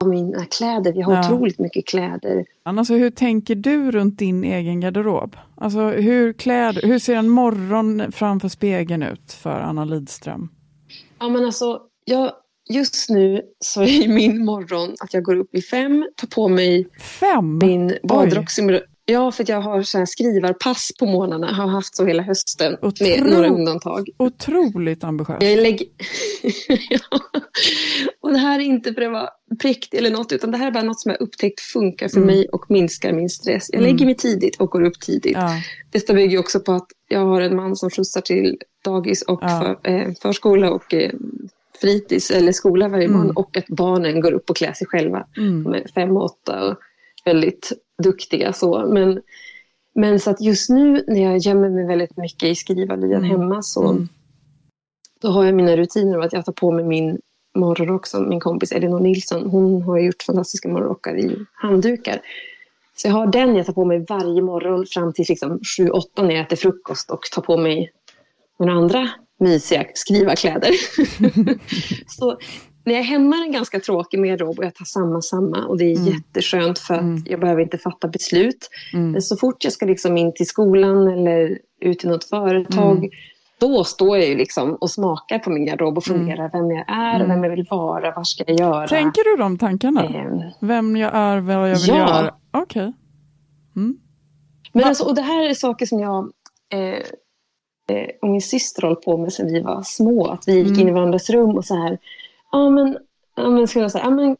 [0.07, 0.93] mina kläder.
[0.93, 1.19] Vi har ja.
[1.19, 2.45] otroligt mycket kläder.
[2.63, 5.35] Alltså, hur tänker du runt din egen garderob?
[5.55, 10.49] Alltså, hur, kläd, hur ser en morgon framför spegeln ut för Anna Lidström?
[11.19, 12.31] Ja, men alltså, jag,
[12.69, 16.87] just nu så är min morgon att jag går upp i fem, tar på mig
[16.99, 17.57] fem?
[17.57, 18.49] min badrock
[19.05, 21.53] Ja, för jag har så här skrivarpass på morgnarna.
[21.53, 24.09] Har haft så hela hösten Otro med några undantag.
[24.17, 25.43] Otroligt ambitiöst.
[25.43, 25.87] Jag lägger...
[26.89, 27.19] ja.
[28.21, 29.29] Och det här är inte för att vara
[29.61, 32.27] präktig eller något, utan det här är bara något som jag upptäckt funkar för mm.
[32.27, 33.69] mig och minskar min stress.
[33.73, 34.05] Jag lägger mm.
[34.05, 35.37] mig tidigt och går upp tidigt.
[35.37, 35.49] Ja.
[35.91, 39.77] Detta bygger också på att jag har en man som skjutsar till dagis och ja.
[39.83, 41.11] för, eh, förskola och eh,
[41.81, 43.17] fritids eller skola varje mm.
[43.17, 45.27] morgon och att barnen går upp och klär sig själva.
[45.37, 45.63] Mm.
[45.63, 46.77] De är fem och åtta och
[47.25, 47.71] väldigt
[48.03, 48.85] duktiga så.
[48.85, 49.21] Men,
[49.95, 53.29] men så att just nu när jag gömmer mig väldigt mycket i skrivarlyan mm.
[53.29, 54.07] hemma så mm.
[55.21, 57.19] då har jag mina rutiner av att jag tar på mig min
[57.55, 59.49] morgonrock som min kompis Elinor Nilsson.
[59.49, 62.21] Hon har gjort fantastiska morgonrockar i handdukar.
[62.95, 66.31] Så jag har den jag tar på mig varje morgon fram till liksom 7-8 när
[66.31, 67.91] jag äter frukost och tar på mig
[68.59, 69.09] några andra
[69.39, 70.71] mysiga skrivarkläder.
[72.07, 72.37] så
[72.85, 75.65] när jag är hemma är den ganska tråkig med garderob och jag tar samma, samma.
[75.65, 76.13] Och det är mm.
[76.13, 77.23] jätteskönt för att mm.
[77.25, 78.69] jag behöver inte fatta beslut.
[78.93, 79.11] Mm.
[79.11, 83.09] Men så fort jag ska liksom in till skolan eller ut till något företag mm.
[83.59, 86.19] då står jag ju liksom och smakar på min garderob och mm.
[86.19, 87.27] funderar vem jag är, mm.
[87.27, 88.87] vem jag vill vara, vad ska jag göra.
[88.87, 90.03] Tänker du de tankarna?
[90.03, 90.51] Eh.
[90.59, 91.97] Vem jag är, vad jag vill ja.
[91.97, 92.35] göra?
[92.51, 92.81] Okej.
[92.81, 92.93] Okay.
[94.73, 96.31] Men alltså, och det här är saker som jag
[96.73, 97.03] eh,
[97.97, 100.27] eh, och min syster håller på med sedan vi var små.
[100.27, 100.79] Att vi gick mm.
[100.79, 101.97] in i varandras rum och så här.
[102.53, 102.97] Ja men,
[103.35, 104.37] ja, men ska jag säga, ja, men,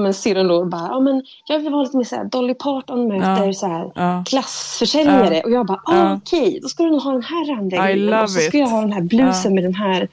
[0.00, 3.08] men syrran då bara, ja men jag vill vara lite mer så här, Dolly Parton
[3.08, 3.52] möter ja.
[3.52, 4.24] så här, ja.
[4.26, 5.36] klassförsäljare.
[5.36, 5.42] Ja.
[5.44, 8.22] Och jag bara, ah, okej, okay, då ska du nog ha den här anläggningen.
[8.22, 10.08] Och så ska jag ha den här blusen med den här.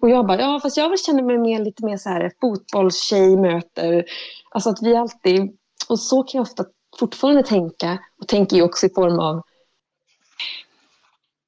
[0.00, 4.04] Och jag bara, ja fast jag känna mig mer, lite mer så här fotbollstjej möter.
[4.50, 5.56] Alltså att vi alltid,
[5.88, 6.64] och så kan jag ofta
[6.98, 9.42] fortfarande tänka och tänker ju också i form av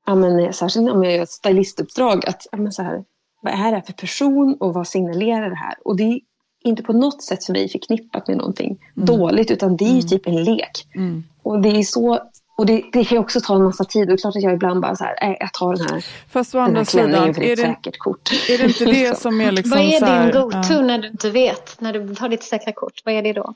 [0.06, 3.04] ja, men, särskilt om jag gör ett stylistuppdrag, att ja, men, så här,
[3.40, 5.74] vad är det för person och vad signalerar det här?
[5.84, 6.20] Och det är
[6.64, 9.06] inte på något sätt för mig förknippat med någonting mm.
[9.06, 10.06] dåligt, utan det är mm.
[10.06, 10.86] typ en lek.
[10.94, 11.24] Mm.
[11.42, 12.18] Och det är så
[12.60, 14.02] och det, det kan också ta en massa tid.
[14.02, 16.04] Och det är klart att jag ibland bara så här, äh, jag tar den här,
[16.30, 18.30] Fast å andra sidan, är det, säkert kort.
[18.48, 20.80] Är det inte det som är liksom Vad är här, din go-to ja.
[20.80, 21.80] när du inte vet?
[21.80, 23.54] När du har ditt säkra kort, vad är det då?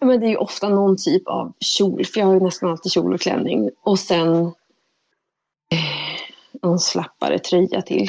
[0.00, 2.70] Ja, men det är ju ofta någon typ av kjol, för jag har ju nästan
[2.70, 3.70] alltid kjol och klänning.
[3.82, 4.52] Och sen
[6.62, 8.08] någon slappare tröja till.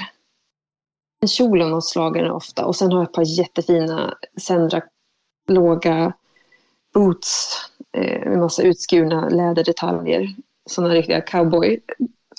[1.22, 2.66] En kjol av något slag är ofta.
[2.66, 4.82] Och sen har jag ett par jättefina Sendra
[5.48, 6.14] låga
[6.94, 7.58] boots
[7.98, 10.36] eh, med massa utskurna läderdetaljer.
[10.70, 11.80] Sådana riktiga cowboy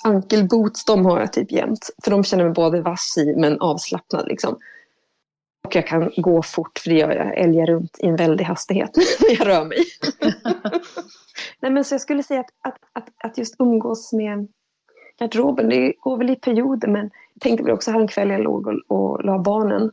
[0.03, 1.89] ankelboots, de har jag typ jämt.
[2.03, 4.53] För de känner mig både vass i men avslappnad liksom.
[5.67, 7.37] Och jag kan gå fort för det gör jag.
[7.37, 9.77] älgar runt i en väldig hastighet när jag rör mig.
[11.59, 14.47] Nej, men så jag skulle säga att, att, att, att just umgås med
[15.19, 18.43] garderoben, det går väl i perioder men jag tänkte väl också här en kväll jag
[18.43, 19.91] låg och, och la barnen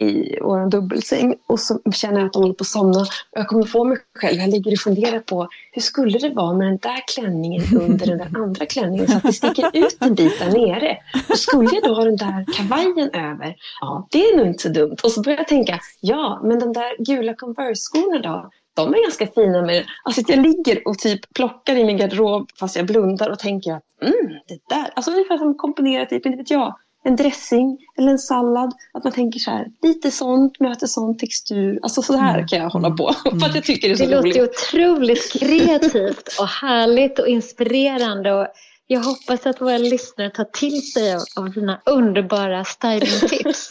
[0.00, 3.06] i vår dubbelsäng och så känner jag att de håller på att somna.
[3.32, 6.66] Jag kommer få mig själv, jag ligger och funderar på hur skulle det vara med
[6.66, 10.38] den där klänningen under den där andra klänningen så att det sticker ut en bit
[10.38, 10.98] där nere.
[11.30, 14.68] Och skulle jag då ha den där kavajen över, ja det är nog inte så
[14.68, 14.96] dumt.
[15.02, 18.50] Och så börjar jag tänka, ja men de där gula Converse-skorna då?
[18.74, 22.76] De är ganska fina med Alltså jag ligger och typ plockar i min garderob fast
[22.76, 26.50] jag blundar och tänker att mm, det där, alltså ungefär som komponera typ, inte vet
[26.50, 28.74] jag en dressing eller en sallad.
[28.92, 31.78] Att man tänker så här, lite sånt möter sån textur.
[31.82, 32.46] Alltså så här mm.
[32.46, 33.14] kan jag hålla på.
[33.24, 33.40] Mm.
[33.40, 34.34] För att jag tycker det är så det roligt.
[34.34, 38.34] Det låter otroligt kreativt och härligt och inspirerande.
[38.34, 38.46] Och
[38.86, 43.70] jag hoppas att våra lyssnare tar till sig av, av dina underbara stylingtips.